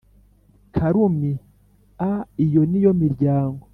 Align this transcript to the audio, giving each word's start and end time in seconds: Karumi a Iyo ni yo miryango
Karumi 0.75 1.31
a 2.09 2.11
Iyo 2.45 2.61
ni 2.69 2.79
yo 2.83 2.91
miryango 3.01 3.63